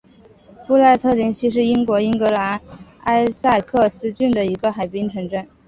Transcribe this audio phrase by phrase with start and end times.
[0.65, 2.59] 布赖特灵西是英国英格兰
[3.01, 5.47] 埃塞克斯郡的一个海滨城镇。